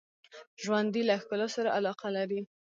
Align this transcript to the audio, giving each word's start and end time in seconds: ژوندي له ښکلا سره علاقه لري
ژوندي 0.63 1.01
له 1.09 1.15
ښکلا 1.21 1.47
سره 1.55 1.69
علاقه 1.77 2.07
لري 2.17 2.41